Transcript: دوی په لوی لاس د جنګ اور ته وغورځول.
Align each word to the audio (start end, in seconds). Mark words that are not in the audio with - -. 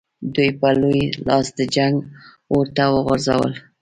دوی 0.35 0.49
په 0.59 0.69
لوی 0.81 1.03
لاس 1.27 1.47
د 1.57 1.59
جنګ 1.75 1.95
اور 2.51 2.65
ته 2.75 2.83
وغورځول. 2.93 3.51